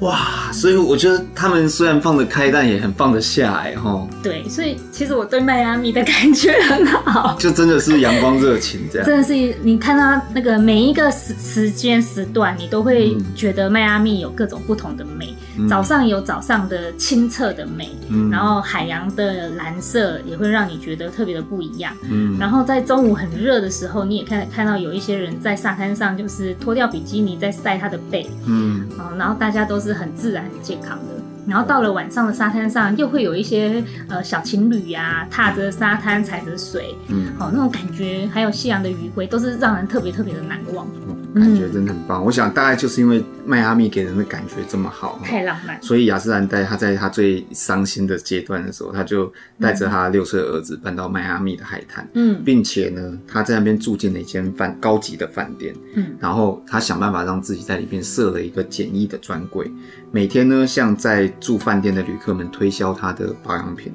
[0.00, 4.06] 哇，所以我觉得他们虽然放得开，但也很放得下哎哈。
[4.22, 9.06] 对，所以其实我对迈阿密的感觉很好， 就真的是阳光热情这样。
[9.06, 15.34] 真的是，你看到那个每一个时时间时段，你都会觉得迈阿密有各种不同的美。
[15.60, 21.92] 嗯、早上有早上的清澈的美，嗯、然后海洋的蓝色也会让你觉得特别的不一样。
[22.08, 28.30] 嗯，然后在中午很热的时候，你也看看到有一些人在沙滩上，就是脱掉比基尼在晒他的背。
[28.46, 28.86] 嗯，
[29.18, 31.22] 然后大家都是很自然、很健康的。
[31.46, 40.86] 然后到了晚上的沙滩上，又会有一些呃小情侣呀、啊，踏着沙滩，踩着水，嗯，好、哦、那种感觉，还有夕阳的余晖，都是让人特别特别的难忘。
[41.34, 59.70] 感觉真的很棒，嗯、我想大概就是因为迈阿密给人的感觉这么好，太浪漫，所以亚斯兰黛他在他最伤心的阶段的时候，他就带着他六岁的儿子搬到迈阿密的海滩，嗯，并且呢，他在那边住进了一间饭高级的饭店，嗯，然后他想办法让自己在里面设了一个简易的专柜，
[60.10, 63.92] 每天呢向在住饭店的旅客们推销他的保养品，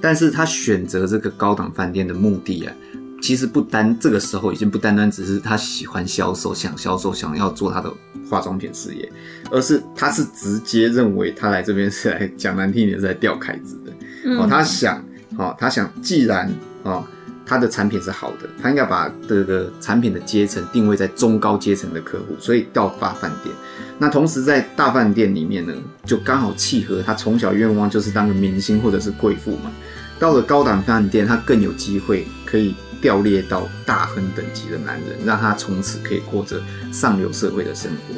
[0.00, 2.74] 但是他选择这个高档饭店的目的啊。
[3.22, 7.88] 其实不单这个时候已经不单单只是他喜欢销售、想销售、想要做他的
[8.28, 9.10] 化妆品事业，
[9.48, 13.92] 而是他是直接认为他来这边是来讲难听点是来钓凯子的。
[14.24, 14.98] 嗯、哦，他想，
[15.38, 17.04] 哦，他想，既然哦
[17.46, 23.54] 他的产品是好的，他应该把这个产品的阶层定位在中高阶层的客户，所以到大饭店。
[24.00, 25.72] 那同时在大饭店里面呢，
[26.04, 29.70] 就刚好契合他从小愿望就是当个明星或者是贵妇嘛。
[30.18, 32.74] 到了高档饭店，他更有机会可以。
[33.02, 38.14] 调猎到大亨等级的男人，让他从此可以过着上流社会的生活。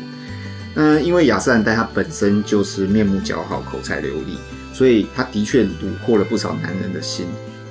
[0.76, 4.36] 嗯，因为亚瑟兰黛他本身就是面目姣好、口才流利，
[4.72, 5.70] 所以他的确虏
[6.02, 7.26] 获了不少男人的心，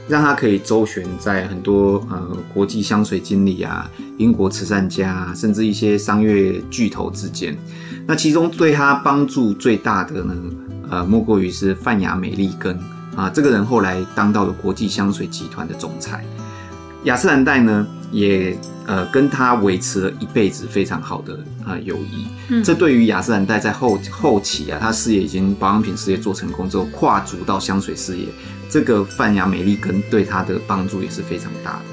[0.08, 7.58] 让他可以周旋在很多呃国际香水经理啊、英国慈善家，甚至一些商业巨头之间。
[8.08, 10.36] 那其中对他帮助最大的呢，
[10.90, 12.78] 呃，莫过于是范雅美利根
[13.16, 16.26] 啊，这个人后来当到了国际香水集团的总裁。
[17.04, 22.28] 亚斯兰黛呢，也呃跟他维持了一辈子非常好的啊友谊。
[22.50, 28.28] 嗯，这对于亚斯兰黛在后后期啊，他事业已经保养品事业做成功之后，跨足到香水事业，
[28.70, 31.86] 这个泛雅美利根对他的帮助也是非常大的。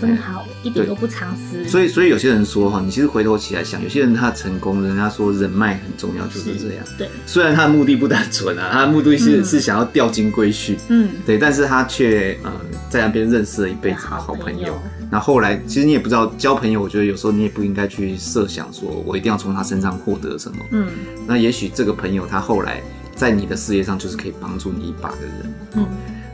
[0.00, 1.68] 真好，一点都不藏私。
[1.68, 6.84] 所以，所以有些人说哈，你其实回头起来想，有些人他成功，人家说人脉很重要，就是这样。
[6.98, 12.52] 对，虽然他的目的不单纯啊，他的目的是、嗯、是想要钓金龟婿，嗯，对，但是他却呃
[12.90, 14.78] 在那边认识了一辈子的好朋友。
[15.10, 20.58] 那后，后来，其实你也不知道交朋友，我觉得有时候你也不应该去设想说我一定要从他身上获得什么。
[20.72, 20.88] 嗯，
[21.26, 22.82] 那也许这个朋友他后来
[23.14, 25.54] 在你的事业上就是可以帮助你一把的人。
[25.74, 25.86] 嗯。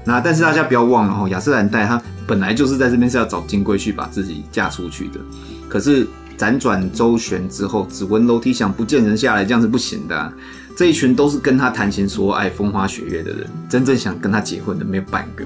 [0.05, 5.21] 那但是大家不要忘了哦，亚瑟兰黛她本来就是在这边是要找金龟婿把自己嫁出去的，
[5.69, 6.07] 可是
[6.39, 10.33] 辗转周旋之后，只闻楼梯响，不见人下来，这样是不行的啊。
[10.77, 15.45] 这一群都是跟他谈情说爱、风花雪月的人，真正想跟他结婚的没有半个。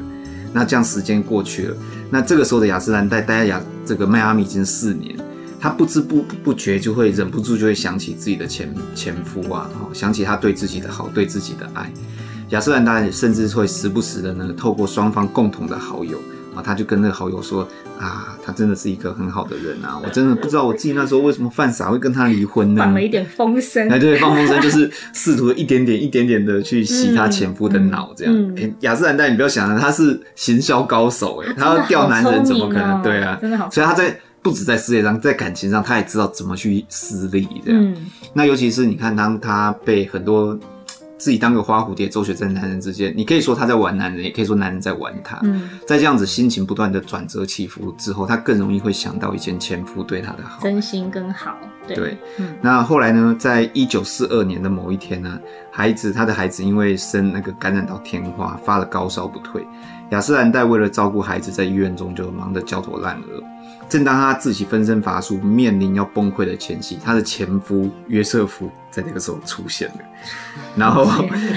[0.53, 1.77] 那这样时间过去了，
[2.09, 5.15] 那这个时候的亚斯兰黛待在亚这个迈阿密已经四年，
[5.61, 11.93] 他不知不不觉就会忍不住就会想起自己的前前夫啊，想起他对自己的好，对自己的爱。
[12.51, 16.17] 亚斯兰黛甚至会时不时的呢，透过双方共同的好友
[16.57, 17.63] 啊，他就跟那个好友说
[18.01, 22.83] 啊，他真的是一个很好的人啊，我真的不知道我自己那时候为什么犯傻会跟他离婚呢？
[22.83, 28.57] 放了一点风声，哎，对，放风声就是试图一点点、一点点的去洗他前夫的脑，这样。
[28.81, 33.03] 雅诗兰黛，你不要想了，他是行销高手，哎，他要钓男人怎么可能？
[33.03, 37.81] 对啊，真的好，所以他在不止在事业上，在感情上，他也知道怎么去私利，这样。
[37.83, 37.97] 嗯、
[38.33, 40.59] 那尤其是你看，当他被很多。
[41.19, 45.39] 自己当个花蝴蝶，周旋在男人之间，你可以说他在玩男人，也可以说男人在玩他。
[45.45, 51.57] 嗯，在这样子心情不断的转折起伏之后，他更容易会想到以前前夫对她的好，真心跟好。
[51.87, 55.39] 对，对嗯，那后来呢，在一九四二年的某一天呢，
[55.71, 59.65] 孩子他的孩子因为生那个感染到天花，发了高烧不退，
[60.11, 63.43] 雅诗兰黛为了照顾孩子，在医院中就忙得焦头烂额。
[63.89, 69.99] 正当他自己分身乏术、面临要崩溃的前夕，他的前夫约瑟夫在那个时候出现了，
[70.77, 71.07] 然后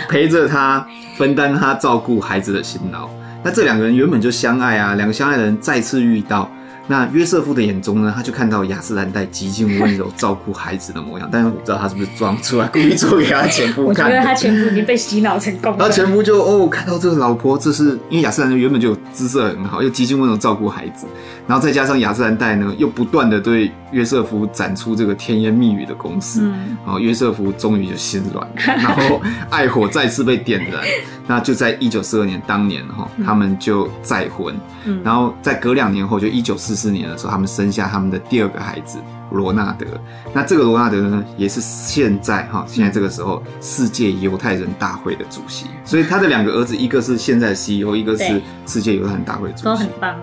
[0.08, 0.86] 陪着他
[1.18, 3.10] 分担他照顾孩子的辛劳。
[3.44, 6.50] 那这两个人原本就相爱啊，两个相爱的人再次遇到。
[6.90, 14.08] 那约瑟夫的眼中呢，他就看到雅诗兰黛极尽温柔照顾孩子的模样，但是我不知道他是不是装出来，故意做给他前夫看。
[14.08, 15.78] 我觉得他前夫已经被洗脑成功了。
[15.78, 21.06] 然后前夫就哦，看到这个老婆，这是因为雅诗兰黛原本就姿色很好，又极尽温柔照顾孩子，
[21.46, 29.22] 然后再加上雅诗兰黛呢，又不断的对约瑟夫展出这个甜言蜜语的攻势，嗯、然后约瑟夫终于就心软，然后
[29.52, 30.82] 爱火再次被点燃。
[31.28, 39.00] 那就在一九四二年当年哈，他们就再婚，嗯、然后在隔两年后，就一九四四年的时候，他们生下他们的第二个孩子
[39.32, 39.86] 罗纳德。
[40.34, 45.66] 那这个罗纳德呢，也是现在哈，现在这个时候世界犹太人大会的主席。
[45.84, 50.16] 所以他的两个儿子，一个是现在 CEO，一个是世界犹太人大会主席，都很棒，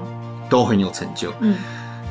[0.48, 1.30] 都很有成就。
[1.40, 1.56] 嗯。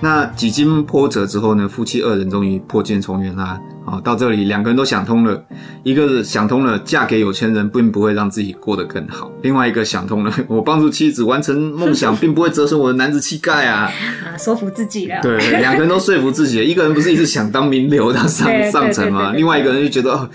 [0.05, 3.59] 那几经波折之后呢，夫妻二人终于破镜重圆啦。
[3.87, 5.43] 啊，到这里两个人都想通了，
[5.83, 13.89] 一个是想通了，嫁给有钱人并不会让自己过得更好；另外一个想通了， 我帮助妻子完成梦想，并不会折损我的男子气概啊。
[14.25, 15.19] 啊，说服自己了。
[15.23, 16.63] 对，两个人都说服自己。
[16.63, 19.33] 一个人不是一直想当名流当上上层吗？
[19.35, 20.29] 另外一个人就觉得哦。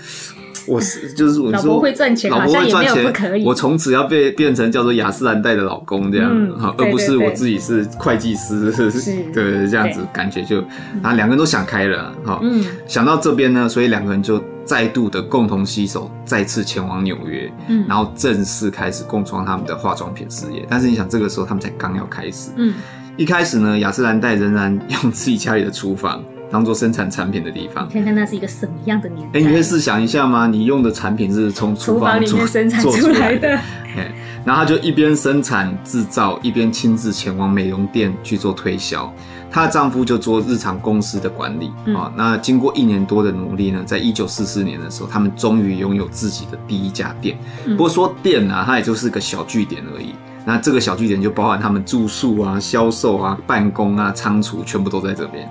[0.67, 3.43] 我是就是我说，老婆会赚钱，老婆会赚钱，不可以。
[3.43, 10.61] 我从此要被变成叫做雅诗兰黛的老公这样，嗯、而不是我自己是会计师， 是对这样子感觉就
[11.01, 12.39] 啊，两个人都想开了哈。
[12.43, 20.65] 嗯，想到这边呢，所以两个人就再度的共同携手，再次前往纽约，嗯，然后正式开始共创他们的化妆品事业。
[20.69, 22.73] 但是你想，这个时候他们才刚要开始，嗯，
[23.17, 26.23] 一开始呢，雅诗兰黛仍然 用自己家里的厨房。
[26.51, 29.39] 当做生产产品的地方，你看看那是一个什么样的年代？
[29.39, 30.47] 你可以试想一下吗？
[30.47, 33.55] 你用的产品是从厨房里面生产出来的，
[33.95, 34.11] 哎，
[34.43, 39.11] 然后他就一边生产制造，一边亲自前往美容店去做推销。
[39.53, 42.11] 她的丈夫就做日常公司的管理啊、嗯哦。
[42.15, 47.37] 那经过一年多的努力呢，在一九四四年的时候，他们终于拥有自己的第一家店。
[47.65, 50.15] 嗯、不过说店啊，它也就是个小据点而已。
[50.45, 55.47] 那这个小据点就包含他们住宿啊、销售啊、办公啊、仓储，全部都在这边。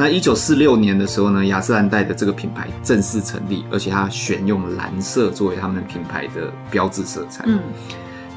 [0.00, 7.44] 那一九四六年的时候呢，雅诗兰黛的这个品牌正式成立，而且它选用蓝色作为他们品牌的标志色彩。
[7.46, 7.60] 嗯，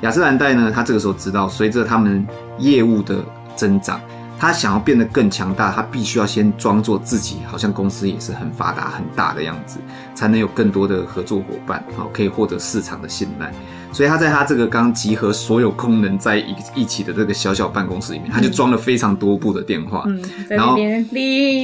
[0.01, 3.23] 雅诗兰黛呢，它这个时候知道，随着他们业务的
[3.55, 3.97] 增长，
[4.37, 9.79] 他想要变得更强大，他必须要先装作自己好像公司也是很发达、很大的样子，
[10.13, 13.53] 才能有更多的合作伙伴，好，可以获得市场的信赖。
[13.93, 21.05] 所以他在他这个刚集合所有功能在一一起的这个小小办公室里面，他就装了非常多部的电话，嗯，在那边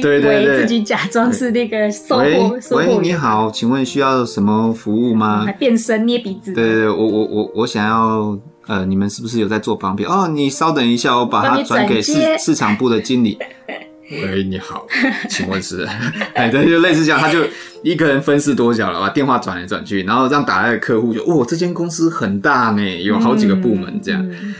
[0.00, 5.42] 对对，自己假装是那个售货，喂，你好，请问需要什么服务吗？
[5.44, 6.52] 还变身捏鼻子。
[6.52, 8.38] 对对对，我我我我想要，
[8.68, 10.06] 呃，你们是不是有在做仿品？
[10.06, 13.36] 哦，你稍等一下，我把它转给市市场部的经理。
[14.10, 14.86] 喂，你好，
[15.28, 15.86] 请问是？
[16.34, 17.38] 哎，对，就类似这样，他就
[17.84, 24.28] 一个人分饰多角了，把电话转来转去，然后让打来的客户就，哦，这间公司很大呢，有好几个部门这样。
[24.28, 24.54] 嗯、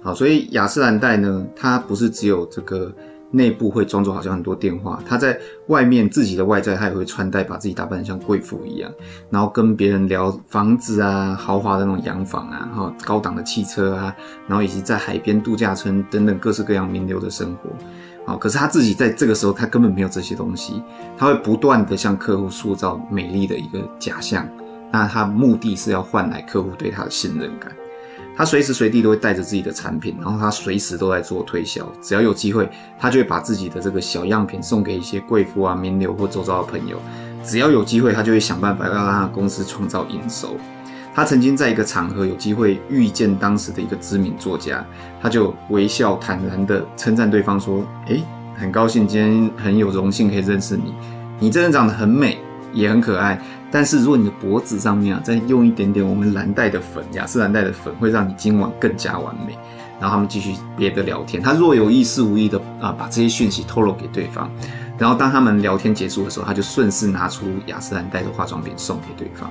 [0.00, 2.94] 好，所以雅诗兰黛呢，它不是只有这个
[3.32, 8.88] 内部会装作好像很多电话，它在外面自己的外在，它也会穿戴，把自己打扮得像贵妇一样，
[9.28, 14.14] 然后跟别人聊房子啊，豪华的那种洋房啊，哈，高档的汽车啊，
[14.46, 17.70] 然后以及在海边度假村等等各式各样名流的生活。
[18.26, 20.82] 啊，可是他自己在这个时候，他根本没有这些东西，
[21.16, 24.48] 他会不断的向客户塑造美丽的一个假象，
[24.90, 27.70] 那他目的是要换来客户对他的信任感。
[28.36, 37.00] 他随时随地都会带着自己的产品，然后他随时都在做推销，只要有机会，他就会把自己的这个小样品送给一些贵妇啊、名流或周遭的朋友，
[37.44, 40.56] 只要有机会，他就会想办法要让他的公司创造营收。
[41.14, 44.84] 他曾经在一个场合有机会遇见当时的一个知名作家，
[45.22, 48.20] 他就微笑坦然地称赞对方说：“诶，
[48.56, 50.92] 很高兴今天很有荣幸可以认识你，
[51.38, 52.38] 你真的长得很美，
[52.72, 53.40] 也很可爱。
[53.70, 59.56] 但是如果你的脖子上面啊再用一点点我们兰黛的粉，雅诗兰黛的粉，会让你今晚更加完美。
[60.00, 61.40] 然后他们继续别的聊天。
[61.40, 64.50] 他若有意识无意的啊、把这些讯息透露给对方。
[64.98, 69.48] 然后当他们聊天结束的时候，他就顺势拿出雅诗兰黛的化妆品送给对方。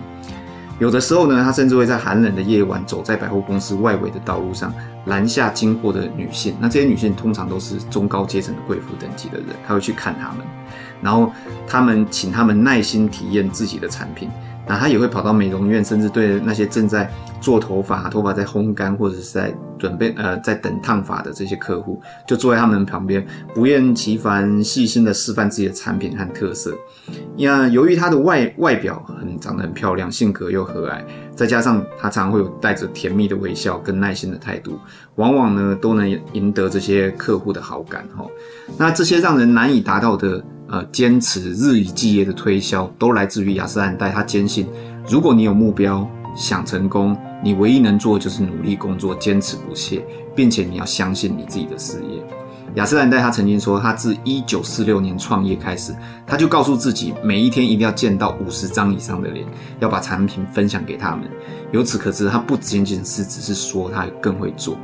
[0.79, 4.73] 有的时候呢，他甚至会在寒冷的夜晚，走在百货公司外围的道路上，
[5.05, 6.55] 拦下经过的女性。
[6.59, 10.45] 那这些女性通常都是中高阶层的贵妇等级的人，他会去看他们，
[11.01, 11.31] 然后
[11.67, 14.29] 他们请他们耐心体验自己的产品。
[14.67, 26.73] 那他也会跑到美容院，甚至对那些正在做头发、头发在烘干或者是在准备呃在等烫发的这些客户，就坐在他们旁边，不厌其烦、细心的示范自己的产品和特色。
[27.37, 31.03] 那由于他的外外表很长得很漂亮，性格又和蔼，
[31.35, 34.79] 再加上他常会有带着甜蜜的微笑跟耐心的态度，
[35.15, 38.07] 往往呢都能赢得这些客户的好感。
[38.15, 38.25] 哈，
[38.77, 40.41] 那这些让人难以达到的。
[40.69, 44.09] 呃，坚持日以继夜的推销，都来自于雅诗兰黛。
[44.09, 44.67] 他坚信，
[45.07, 50.03] 如果你有目标，想成功，你唯一能做的就是努力工作，坚持不懈，
[50.35, 52.23] 并且你要相信你自己的事业。
[52.75, 55.93] 雅诗兰黛他曾经说，他自一九四六年创业开始，
[56.25, 59.45] 他就告诉自己，每一天一定要见到五十张以上的脸，
[59.79, 61.29] 要把产品分享给他们。
[61.71, 64.75] 由此可知，他不仅仅是只是说，他更会做。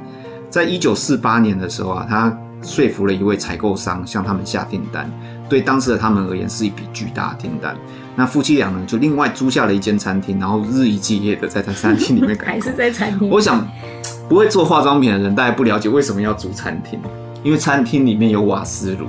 [0.51, 5.09] 在一九四八年的时候啊，他说服了一位采购商向他们下订单。
[5.49, 7.75] 对当时的他们而言是一笔巨大的订单。
[8.15, 13.29] 那夫妻俩呢，就另外租下了一间餐厅，然后日以继夜的在他餐厅里面 还是在餐厅。
[13.29, 13.67] 我想，
[14.29, 16.99] 不会做化妆品的人大家不了解为什么要租餐厅，
[17.43, 19.07] 因为餐厅里面有瓦斯炉。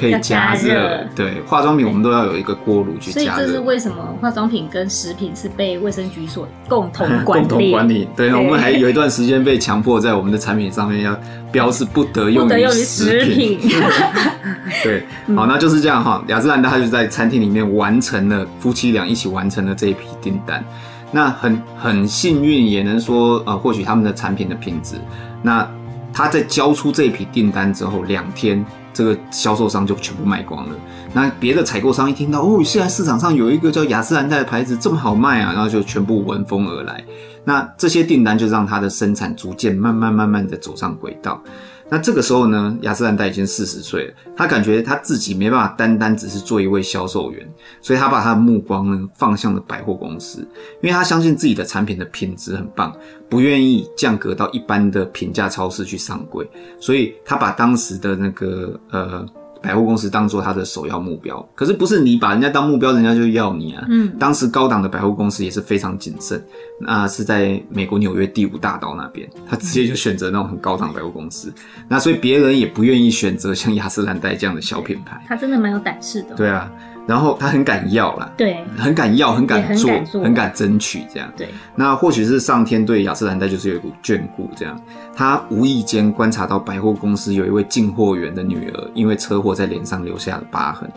[0.00, 3.34] 可以加热，对，化妆品我们都要有一个锅炉去加热。
[3.34, 7.46] 所以这是为什么化妆品跟食品是被卫生局所共同 管理。
[7.46, 11.14] 共同管理，对，对我们还有一段时间被强迫在我们的产品上面要
[11.50, 13.60] 标示不得用于食品。
[14.82, 16.22] 对，好，那就是这样哈。
[16.28, 20.64] 雅诗兰黛他就在餐厅里面完成了夫妻俩一起完成了这一批订单。
[21.10, 24.96] 那很很幸运，也能说呃，或许他们的产品的品质。
[25.42, 25.68] 那
[26.12, 28.64] 他在交出这一批订单之后两天。
[28.94, 30.74] 这个销售商就全部卖光了。
[31.14, 37.02] 那别的采购商一听到，哦，现在市场上有一个叫雅诗兰黛的牌子这么好卖啊，然后就全部闻风而来。
[37.42, 41.42] 那这些订单就让他的生产逐渐慢慢慢慢的走上轨道。
[41.92, 47.46] 那这个时候呢，雅诗兰黛已经四十岁了，他感觉他自己没办法单单只是做一位销售员，
[47.82, 50.38] 所以他把他的目光呢放向了百货公司，
[50.80, 52.96] 因为他相信自己的产品的品质很棒，
[53.28, 56.48] 不愿意降格到一般的平价超市去上柜，
[56.80, 59.26] 所以他把当时的那个呃。
[59.62, 63.84] 百货公司当做他的首要目标，可是不是你把人家当目标，人家就要你啊。
[63.88, 66.42] 嗯，当时高档的百货公司也是非常谨慎，
[66.80, 71.52] 那是在美国纽约第五大道那边，他直接就选择那种很高档百货公司。
[71.88, 75.24] 那所以别人也不愿意选择像雅诗兰黛这样的小品牌。
[75.28, 76.34] 他真的蛮有胆识的。
[76.34, 76.70] 对啊。
[77.06, 81.28] 然后他很敢要啦，对，很敢要，很敢做，很敢，很敢争取这样。
[81.36, 84.80] 对，那或许是上天对雅诗兰黛就是有一股眷顾这样。
[85.14, 90.88] 他无意间观察到百货公司有一位进货员的女儿因为车祸在脸上留下了疤痕。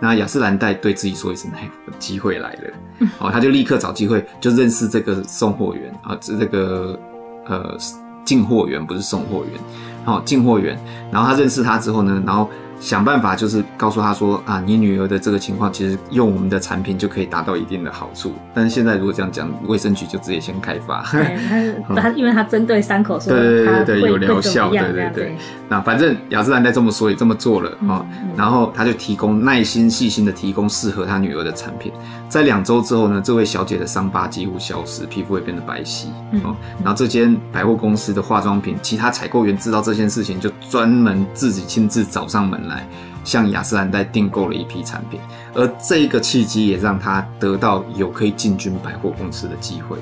[0.00, 2.60] 那雅诗兰黛对自己说一声：“哎，机会来了。
[3.00, 6.98] 嗯”哦，他就立刻找机会就认识这个送货员啊，这这个
[7.46, 7.76] 呃
[8.24, 9.60] 进货员不是送货员，
[10.06, 10.78] 好进货员。
[11.12, 12.48] 然后他认识他之后呢，然后。
[12.80, 18.32] 想办法就是告诉他说啊，你女儿的这个情况，其实用我们的产品就可以达到一定的好处。
[18.54, 21.04] 但是现在如果这样讲，卫生局就直接先开发。
[21.94, 25.36] 他因为他针对伤口说，对对对对，有疗效，对对对。
[25.68, 31.92] 那反正雅诗兰黛这么说也这么做了啊，然后他就提供耐心细心的提供适合他女儿的产品。
[32.30, 36.06] 在两周之后呢，这位小姐的伤疤几乎消失，皮肤也变得白皙。
[36.44, 42.88] 哦，然后这间百货公司的化妆品，其他采购员知道这件事情，就专门自己亲自找上门来，
[43.24, 45.18] 向雅诗兰黛订购了一批产品，
[45.54, 49.98] 而这个契机也让他得到有可以进军百货公司的机会。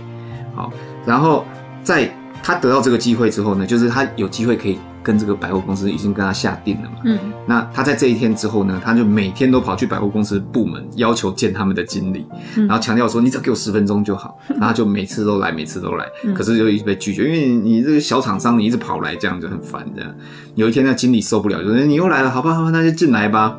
[0.55, 0.71] 好，
[1.07, 1.47] 然后
[1.83, 4.79] 在他得到这个机会之后呢，就是他有机会可以。
[5.09, 20.15] 跟这个百货公司已经跟他下定了嘛，嗯，那他在这一天之后呢，他就每天都跑去百货公司部门要求见他们的经理，嗯、然后强调说，你只要给我十分钟就好， 然后就每次都来，每次都来，嗯、可是就一直被拒绝，因为你这个小厂商你一直跑来，这样就很烦，这样。
[20.57, 23.57] 有一天那经理受不了，就说你又来了，好吧，好吧，那就进来吧。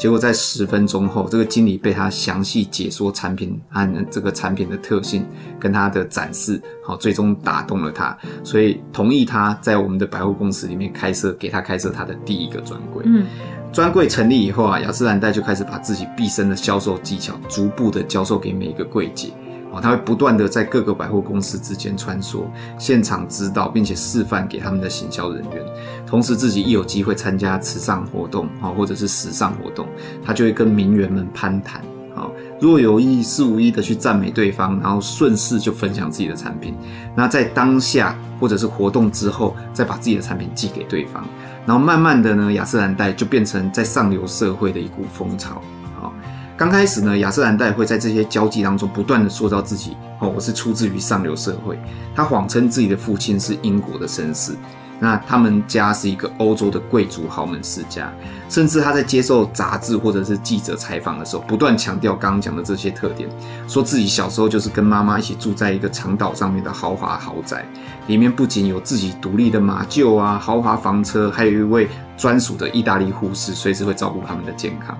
[0.00, 5.26] 结果在十分钟后，这个经理被他详细解说产品和这个产品的特性
[5.58, 13.02] 跟他的展示，好，最终打动了他，所以同意他在我们的百货公司里面开设，给他开设他的第一个专柜。
[13.04, 13.26] 嗯，
[13.74, 19.28] 专柜成立以后啊，雅诗兰黛就开始把自己毕生的销售技巧逐步的教授给每一个柜姐。
[19.72, 22.44] 哦，他会不断的在各个百货公司之间穿梭，
[22.78, 25.64] 现场指导并且示范给他们的行销人员。
[26.06, 29.86] 同时，自己一有机会参加慈善活动，或者是时尚活动，
[30.24, 31.80] 他就会跟名媛们攀谈，
[32.60, 36.74] 若有意事无意的去赞美对方，然后顺势就分享自己的产品，
[37.16, 41.24] 那在当下或者是活动之后，再把自己的产品寄给对方，
[41.64, 45.62] 然后慢慢的呢，雅诗兰黛就变成在上流社会的一股风潮。
[46.60, 51.80] 刚开始呢，雅诗兰黛会在这些交际当中不断的塑造自己，哦，我是出自于上流社会，
[52.14, 54.54] 他谎称自己的父亲是英国的绅士。
[55.02, 58.12] 那他们家是一个欧洲的贵族豪门世家，
[58.50, 63.26] 甚至他在接受杂志或者是记者采访的时候，不断强调刚刚讲的这些特点，
[63.66, 67.64] 说自己小时候就是跟妈妈一起住在一个长岛上面的豪华豪宅，
[68.10, 74.98] 里面不仅有自己独立的马厩啊、豪华房车，还有一位专属的意大利护士，随时会照顾他们的健康。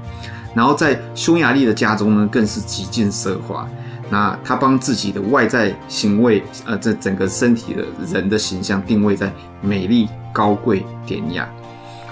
[0.54, 3.68] 然后在匈牙利的家中呢，更是极尽奢华。
[4.08, 11.48] 那他帮自己的外在行为，呃，这整个身体的人的形象定位在美丽、高贵、典雅。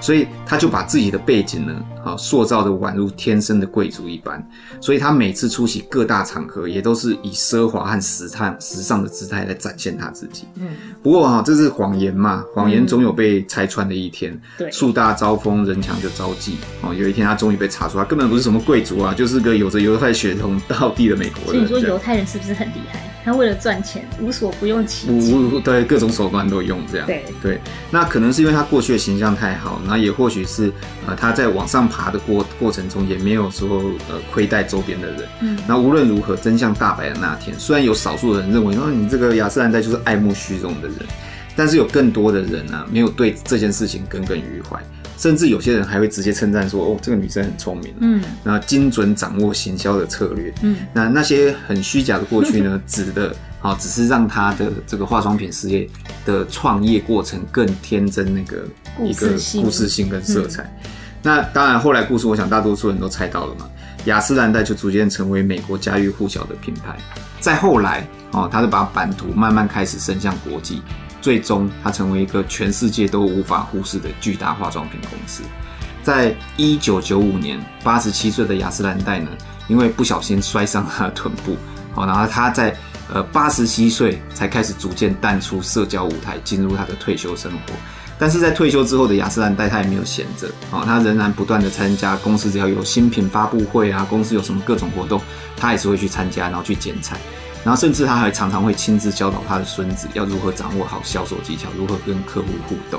[0.00, 1.74] 所以他就把自己的背景呢，
[2.04, 4.44] 啊，塑造的宛如天生的贵族一般。
[4.80, 10.44] 所以他每次出席各大场合，也都是以奢华和时尚、时尚的姿态来展现他自己。
[10.54, 10.68] 嗯，
[11.02, 14.32] 不过哈，这是谎言嘛，谎言总有被拆穿的一天。
[14.32, 16.56] 嗯、对，树大招风，人强就招忌。
[16.82, 21.66] 哦，有一天他终于被查出，他根本不是什么贵族啊，就是个有着犹太血统到地的美国人。
[21.66, 23.07] 所以你说犹太人是不是很厉害？
[23.28, 27.06] 他为了赚钱，无所不用其极，无对各种手段都用这样。
[27.06, 27.60] 对对，
[27.90, 30.72] 那可能是因为他过去的形象太好，那也或许是
[31.06, 35.28] 呃他在往上爬的过过程中也没有说呃亏待周边的人。
[35.42, 40.96] 嗯，那无论如何，真相大白的那天，虽然有少数人认为说你这个雅诗兰黛就是爱慕虚荣的人，
[41.54, 44.82] 但是有更多的人呢、啊，没有对这件事情耿耿于怀。
[45.18, 55.88] 甚至有些人还会直接称赞说：“哦，这个女生很聪明，嗯，那精准掌握行销的策略，嗯，那那些很虚假的过去呢，指的啊，只是让她的这个化妆品事业
[56.24, 58.64] 的创业过程更天真，那个
[59.04, 60.62] 一个故事性跟色彩。
[60.62, 60.90] 嗯、
[61.22, 63.68] 那当然，后来故事，我想大多数人都猜到了嘛，
[64.04, 66.96] 雅诗兰黛就逐渐成为美国家喻户晓的品牌。
[67.40, 70.80] 再后来，哦，他就把版图慢慢开始伸向国际。
[71.20, 75.42] 最终，它成为一个全世界都无法忽视的巨大化妆品公司。
[76.02, 79.28] 在一九九五年，八十七岁的雅诗兰黛呢，
[79.66, 81.56] 因为不小心摔伤她的臀部，
[81.92, 82.74] 好，然后她在
[83.12, 87.74] 呃八十七岁才开始逐渐淡出社交舞台，进入她的退休生活。
[88.20, 95.20] 但是在退休之后的雅诗兰黛，她也没有闲着，啊，她仍然不断的参加公司只要有新品发布会啊，公司有什么各种活动，
[95.56, 97.18] 她也是会去参加，然后去剪彩。
[97.68, 102.98] 然后甚至他还常常会亲自教导他的孙子要如何掌握好销售技巧，如何跟客户互动。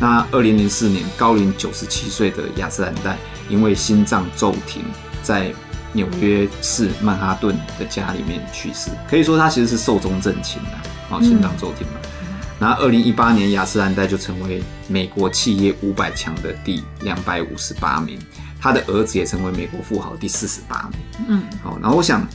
[0.00, 3.16] 那二零零四年，高龄九十七岁的雅诗兰黛
[3.48, 4.82] 因为心脏骤停，
[5.22, 5.54] 在
[5.92, 8.90] 纽约市曼哈顿的家里面去世。
[9.08, 12.00] 可以说他其实是寿终正寝的，啊，心脏骤停嘛。
[12.58, 18.18] 然后二零一八年，雅诗兰黛就成为美国企业五百强的第两百五十八名，
[18.60, 21.26] 他的儿子也成为美国富豪第四十八名。
[21.28, 22.26] 嗯，好，然后我想。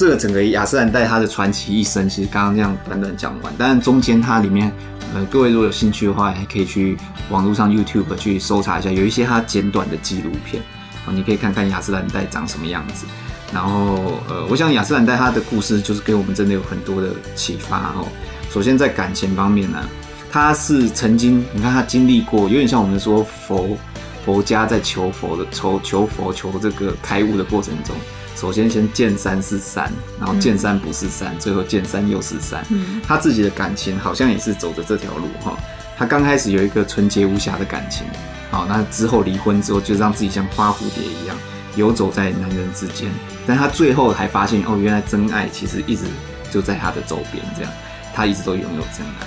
[0.00, 4.72] 这个整个雅诗兰黛它的传奇一生，其实刚刚这样短短讲完，但中间它里面，
[5.14, 6.96] 呃，各位如果有兴趣的话，还可以去
[7.28, 10.62] 网络上 YouTube 去搜查一下，有一些它简短的纪录片，
[11.04, 13.04] 啊，你可以看看雅诗兰黛长什么样子。
[13.52, 18.08] 然后，呃，我想雅诗兰黛它的故事就是给我们真的有很多的启发哦。
[18.50, 19.86] 首先在感情方面呢，
[20.32, 23.76] 他是曾经，你看他经历过，有点像我们说佛
[24.24, 27.94] 佛家在求佛的求求佛求这个开悟的过程中。
[28.40, 32.64] 首先，先见山是山，然后见山不是山，嗯、最后见山又是山。
[32.70, 35.54] 嗯、他自己的感情好像也是走着这条路哈。
[35.94, 38.06] 他刚开始有一个纯洁无瑕的感情，
[38.50, 41.36] 好，那之后离婚之后，就让自己像花蝴蝶一样
[41.76, 43.10] 游走在男人之间。
[43.46, 46.04] 但他最后还发现，哦，原来真爱其实一直
[46.50, 47.70] 就在他的周边，这样，
[48.14, 49.26] 他一直都拥有真爱。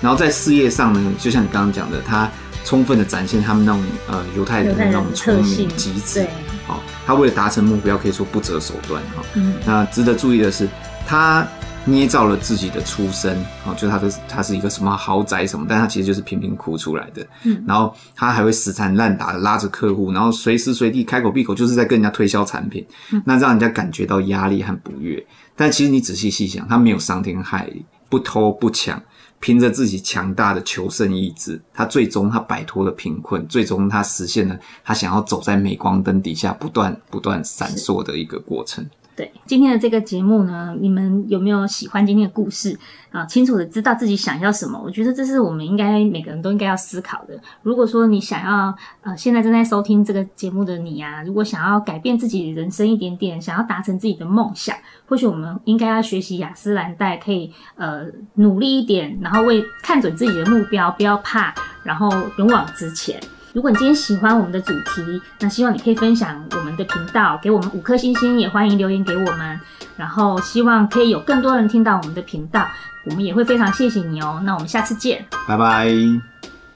[0.00, 2.30] 然后在事业上呢，就像你刚刚讲的，他
[2.64, 6.26] 充分的展现他们那种呃犹太人的那种聪明机智。
[6.66, 9.22] 好，他为了达成目标，可以说不择手段哈。
[9.34, 10.68] 嗯，那值得注意的是，
[11.06, 11.46] 他
[11.84, 17.24] 捏造了自己的出身，哦，就他的他是一个什么豪宅什么，但他其实就是贫贫苦出来的。
[17.44, 22.84] 嗯，然后他还会死缠烂打的拉着客户，然后随时随地开口闭口就是在跟人家推销产品，
[23.24, 25.24] 那让人家感觉到压力和不悦。
[25.54, 29.00] 但其实你仔细细想，他没有伤天害理，不偷不抢。
[29.38, 38.84] 凭着自己强大的求胜意志，他最终他摆脱了贫困，最终他实现了他想要走在镁光灯底下不断不断闪烁的一个过程。
[39.16, 42.78] 对，今天的这个节目呢，你们有没有喜欢今天的故事
[43.10, 43.24] 啊？
[43.24, 47.40] 清楚的知道自己想要什么，我觉得这是我们应该每个人都应该要思考的。
[47.62, 58.04] 如果说你想要呃，现在正在收听这个节目的你啊，如果想要改变自己人生一点点，想要达成自己的梦想，或许我们应该要学习雅诗兰黛，可以呃
[58.34, 63.18] 努力一点，然后为看准自己的目标，不要怕，然后勇往直前。
[63.56, 69.58] 如果你今天喜欢我们的主题，那希望你可以分享我们的频道，给我们五颗星星，也欢迎留言给我们。
[69.96, 72.68] 然后希望可以有更多人听到我们的频道，
[73.06, 74.42] 我们也会非常谢谢你哦。
[74.44, 75.86] 那我们下次见，拜拜。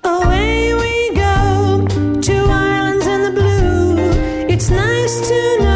[0.04, 1.86] Away we go,
[2.22, 4.48] to islands in the blue.
[4.48, 5.69] It's nice to.